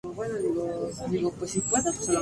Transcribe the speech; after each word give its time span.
Le 0.01 0.87
Mesnil-sur-Blangy 1.11 2.17